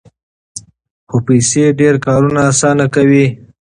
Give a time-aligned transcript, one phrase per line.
[1.09, 3.25] خو پیسې ډېر کارونه اسانه کوي.